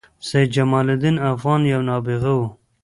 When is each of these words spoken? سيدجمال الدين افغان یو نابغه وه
سيدجمال 0.27 0.87
الدين 0.93 1.15
افغان 1.31 1.61
یو 1.73 1.81
نابغه 1.89 2.31
وه 2.39 2.49